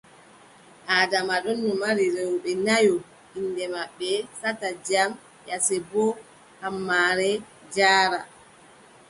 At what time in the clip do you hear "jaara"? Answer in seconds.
7.75-8.19